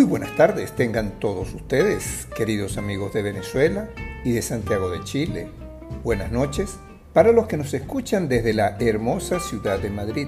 [0.00, 3.90] Muy buenas tardes tengan todos ustedes, queridos amigos de Venezuela
[4.24, 5.48] y de Santiago de Chile.
[6.02, 6.78] Buenas noches
[7.12, 10.26] para los que nos escuchan desde la hermosa ciudad de Madrid,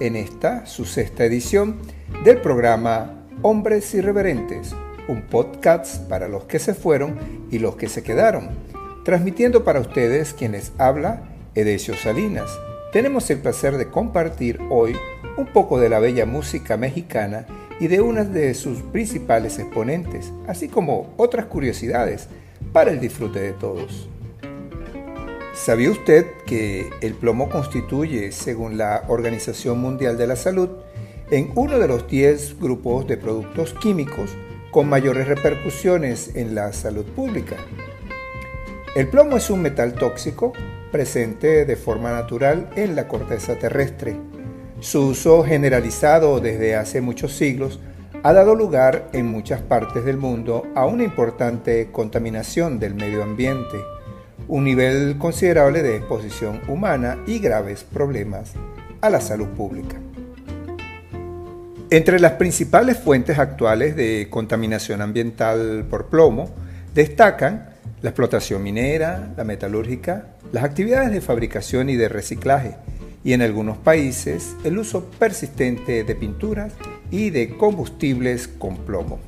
[0.00, 1.76] en esta su sexta edición
[2.24, 4.74] del programa Hombres Irreverentes,
[5.08, 8.48] un podcast para los que se fueron y los que se quedaron,
[9.04, 11.24] transmitiendo para ustedes quienes habla
[11.54, 12.48] Edesio Salinas.
[12.94, 14.96] Tenemos el placer de compartir hoy
[15.36, 17.46] un poco de la bella música mexicana
[17.82, 22.28] y de una de sus principales exponentes, así como otras curiosidades
[22.72, 24.08] para el disfrute de todos.
[25.52, 30.68] ¿Sabía usted que el plomo constituye, según la Organización Mundial de la Salud,
[31.32, 34.30] en uno de los 10 grupos de productos químicos
[34.70, 37.56] con mayores repercusiones en la salud pública?
[38.94, 40.52] El plomo es un metal tóxico
[40.92, 44.14] presente de forma natural en la corteza terrestre
[44.82, 47.78] su uso generalizado desde hace muchos siglos
[48.24, 53.78] ha dado lugar en muchas partes del mundo a una importante contaminación del medio ambiente,
[54.48, 58.54] un nivel considerable de exposición humana y graves problemas
[59.00, 59.98] a la salud pública.
[61.90, 66.50] Entre las principales fuentes actuales de contaminación ambiental por plomo
[66.92, 67.68] destacan
[68.00, 72.74] la explotación minera, la metalúrgica, las actividades de fabricación y de reciclaje,
[73.24, 76.72] y en algunos países el uso persistente de pinturas
[77.10, 79.20] y de combustibles con plomo.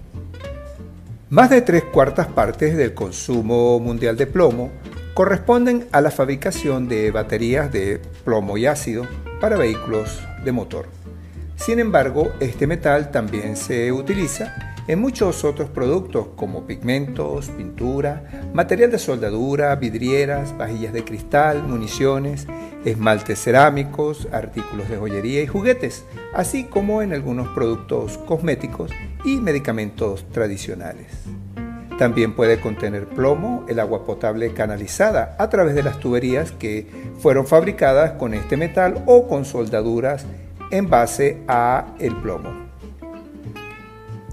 [1.31, 4.71] Más de tres cuartas partes del consumo mundial de plomo
[5.15, 9.07] corresponden a la fabricación de baterías de plomo y ácido
[9.41, 10.87] para vehículos de motor.
[11.57, 18.91] Sin embargo, este metal también se utiliza en muchos otros productos como pigmentos, pintura, material
[18.91, 22.47] de soldadura, vidrieras, vajillas de cristal, municiones,
[22.85, 28.91] esmaltes cerámicos, artículos de joyería y juguetes, así como en algunos productos cosméticos
[29.25, 31.07] y medicamentos tradicionales.
[31.99, 36.89] También puede contener plomo el agua potable canalizada a través de las tuberías que
[37.21, 40.27] fueron fabricadas con este metal o con soldaduras
[40.71, 42.64] en base a el plomo.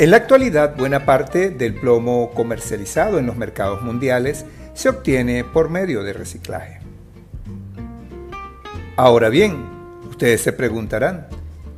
[0.02, 5.70] En la actualidad, buena parte del plomo comercializado en los mercados mundiales se obtiene por
[5.70, 6.80] medio de reciclaje.
[8.96, 9.64] Ahora bien,
[10.10, 11.28] ustedes se preguntarán,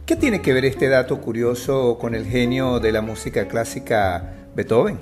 [0.06, 5.00] ¿qué tiene que ver este dato curioso con el genio de la música clásica Beethoven?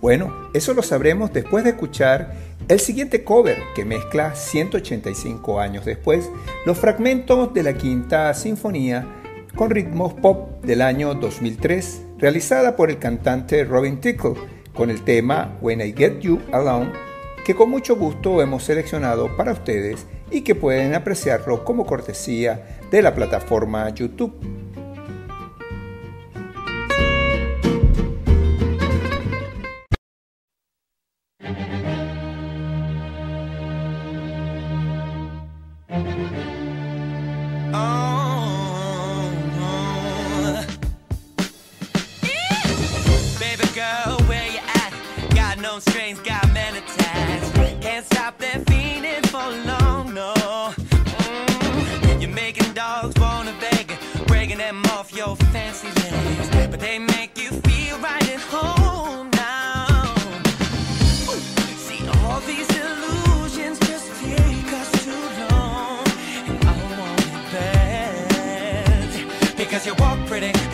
[0.00, 2.32] Bueno, eso lo sabremos después de escuchar
[2.68, 6.30] el siguiente cover que mezcla 185 años después
[6.64, 9.06] los fragmentos de la quinta sinfonía
[9.58, 14.34] con ritmos pop del año 2003, realizada por el cantante Robin Tickle,
[14.72, 16.92] con el tema When I Get You Alone,
[17.44, 23.02] que con mucho gusto hemos seleccionado para ustedes y que pueden apreciarlo como cortesía de
[23.02, 24.67] la plataforma YouTube.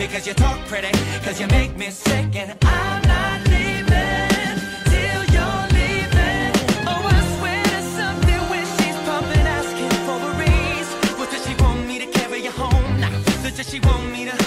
[0.07, 0.91] cause you talk pretty
[1.23, 4.57] cause you make me sick and I'm not leaving
[4.91, 6.51] till you're leaving.
[6.85, 10.89] Oh I swear to something when she's pumping asking for a raise.
[11.17, 12.99] What does she want me to carry you home?
[12.99, 14.44] Nah, does she want me to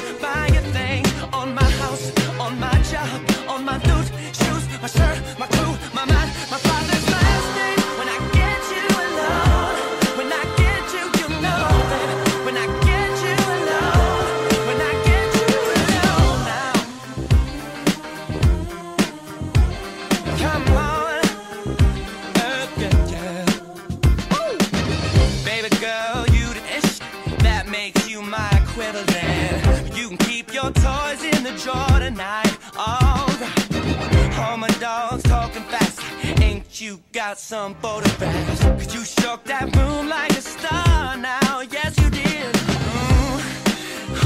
[30.69, 32.57] all toys in the drawer tonight.
[32.77, 34.39] All right.
[34.39, 36.01] all my dogs talking fast.
[36.43, 38.63] Ain't you got some photographs?
[38.81, 41.61] Could you shock that room like a star now.
[41.61, 42.55] Yes, you did.
[42.55, 43.47] Mm.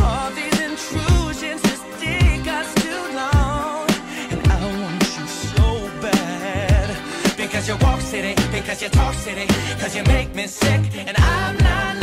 [0.03, 3.89] All these intrusions just dig us too long.
[4.33, 7.37] And I want you so bad.
[7.37, 10.81] Because you walk city, because you talk city, because you make me sick.
[11.07, 12.02] And I'm not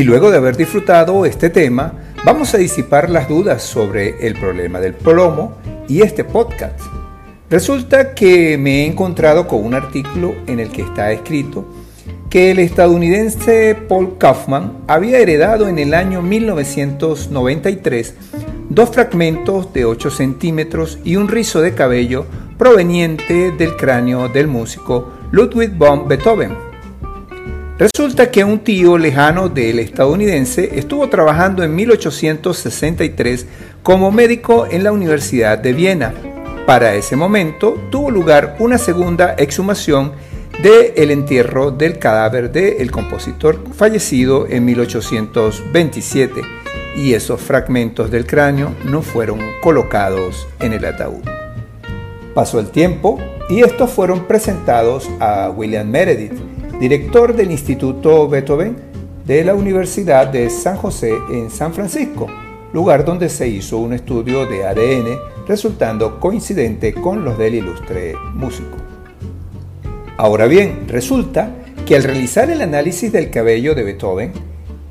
[0.00, 1.92] Y luego de haber disfrutado este tema,
[2.24, 5.58] vamos a disipar las dudas sobre el problema del plomo
[5.88, 6.80] y este podcast.
[7.50, 11.66] Resulta que me he encontrado con un artículo en el que está escrito
[12.30, 18.14] que el estadounidense Paul Kaufman había heredado en el año 1993
[18.70, 22.24] dos fragmentos de 8 centímetros y un rizo de cabello
[22.56, 26.69] proveniente del cráneo del músico Ludwig von Beethoven.
[27.80, 33.46] Resulta que un tío lejano del estadounidense estuvo trabajando en 1863
[33.82, 36.12] como médico en la Universidad de Viena.
[36.66, 40.12] Para ese momento tuvo lugar una segunda exhumación
[40.62, 46.42] del el entierro del cadáver del compositor fallecido en 1827
[46.96, 51.22] y esos fragmentos del cráneo no fueron colocados en el ataúd.
[52.34, 53.18] Pasó el tiempo
[53.48, 56.34] y estos fueron presentados a William Meredith,
[56.80, 58.74] director del Instituto Beethoven
[59.26, 62.26] de la Universidad de San José en San Francisco,
[62.72, 68.78] lugar donde se hizo un estudio de ADN resultando coincidente con los del ilustre músico.
[70.16, 71.50] Ahora bien, resulta
[71.84, 74.32] que al realizar el análisis del cabello de Beethoven,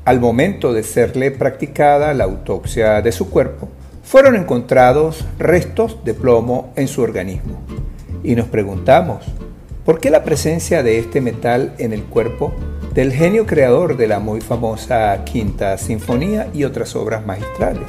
[0.04, 3.68] al momento de serle practicada la autopsia de su cuerpo,
[4.04, 7.60] fueron encontrados restos de plomo en su organismo.
[8.22, 9.24] Y nos preguntamos,
[9.90, 12.54] ¿Por qué la presencia de este metal en el cuerpo
[12.94, 17.88] del genio creador de la muy famosa Quinta Sinfonía y otras obras magistrales?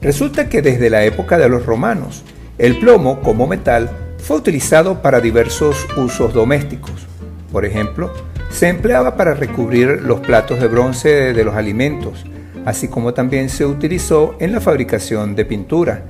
[0.00, 2.22] Resulta que desde la época de los romanos,
[2.56, 7.08] el plomo como metal fue utilizado para diversos usos domésticos.
[7.50, 8.12] Por ejemplo,
[8.48, 12.24] se empleaba para recubrir los platos de bronce de los alimentos,
[12.64, 16.04] así como también se utilizó en la fabricación de pintura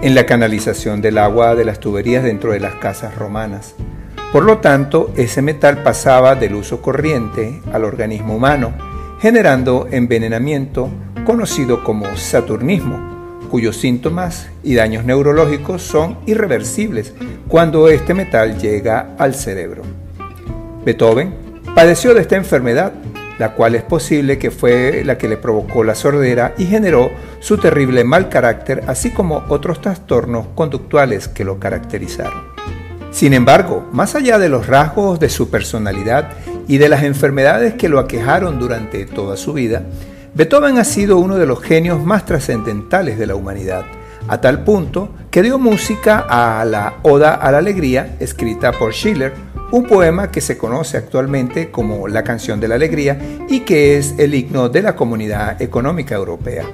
[0.00, 3.74] en la canalización del agua de las tuberías dentro de las casas romanas.
[4.32, 8.72] Por lo tanto, ese metal pasaba del uso corriente al organismo humano,
[9.20, 10.88] generando envenenamiento
[11.26, 17.12] conocido como saturnismo, cuyos síntomas y daños neurológicos son irreversibles
[17.48, 19.82] cuando este metal llega al cerebro.
[20.84, 21.34] Beethoven
[21.74, 22.92] padeció de esta enfermedad
[23.42, 27.58] la cual es posible que fue la que le provocó la sordera y generó su
[27.58, 32.44] terrible mal carácter, así como otros trastornos conductuales que lo caracterizaron.
[33.10, 36.28] Sin embargo, más allá de los rasgos de su personalidad
[36.68, 39.82] y de las enfermedades que lo aquejaron durante toda su vida,
[40.34, 43.82] Beethoven ha sido uno de los genios más trascendentales de la humanidad,
[44.28, 49.32] a tal punto que dio música a la Oda a la Alegría, escrita por Schiller,
[49.72, 54.14] un poema que se conoce actualmente como la canción de la alegría y que es
[54.18, 56.64] el himno de la Comunidad Económica Europea.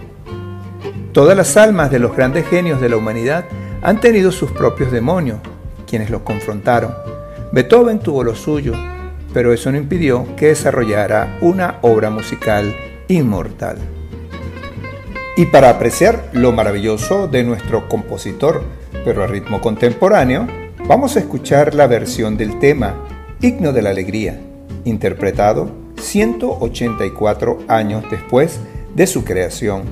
[1.13, 3.45] Todas las almas de los grandes genios de la humanidad
[3.83, 5.39] han tenido sus propios demonios,
[5.87, 6.93] quienes los confrontaron.
[7.53, 8.75] Beethoven tuvo lo suyo,
[9.33, 12.75] pero eso no impidió que desarrollara una obra musical
[13.07, 13.79] inmortal.
[15.39, 18.65] Y para apreciar lo maravilloso de nuestro compositor,
[19.05, 20.49] pero a ritmo contemporáneo,
[20.89, 23.07] vamos a escuchar la versión del tema
[23.41, 24.41] Himno de la Alegría,
[24.85, 28.59] interpretado 184 años después
[28.97, 29.85] de su creación,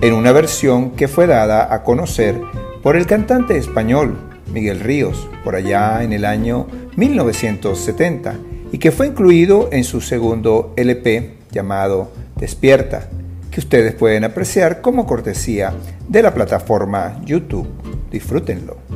[0.00, 2.40] en una versión que fue dada a conocer
[2.82, 4.16] por el cantante español
[4.54, 6.66] Miguel Ríos por allá en el año
[6.96, 8.36] 1970
[8.72, 13.10] y que fue incluido en su segundo LP llamado Despierta,
[13.58, 15.72] ustedes pueden apreciar como cortesía
[16.08, 17.68] de la plataforma YouTube.
[18.10, 18.87] Disfrútenlo.